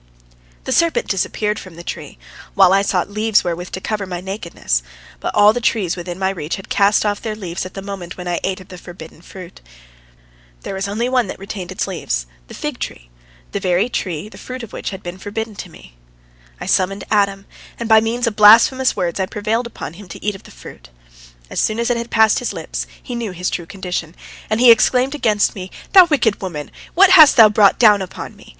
[0.63, 2.17] The serpent disappeared from the tree,
[2.55, 4.81] while I sought leaves wherewith to cover my nakedness,
[5.19, 8.17] but all the trees within my reach had cast off their leaves at the moment
[8.17, 9.61] when I ate of the forbidden fruit.
[10.61, 13.11] There was only one that retained its leaves, the fig tree,
[13.51, 15.95] the very tree the fruit of which had been forbidden to me.
[16.59, 17.45] I summoned Adam,
[17.79, 20.89] and by means of blasphemous words I prevailed upon him to eat of the fruit.
[21.47, 24.15] As soon as it had passed his lips, he knew his true condition,
[24.49, 28.49] and he exclaimed against me: "Thou wicked woman, what bast thou brought down upon me?